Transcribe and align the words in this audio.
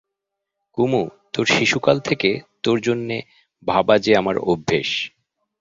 কুমু, 0.77 1.01
তোর 1.33 1.45
শিশুকাল 1.47 1.97
থেকে 1.99 2.29
তোর 2.63 2.77
জন্যে 2.81 3.17
ভাবা 3.67 3.95
যে 3.97 4.11
আমার 4.15 4.35
অভ্যেস। 4.43 4.89